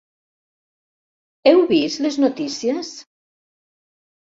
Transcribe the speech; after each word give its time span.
¿Heu 1.51 1.61
vist 1.73 2.03
les 2.07 2.19
notícies? 2.25 2.93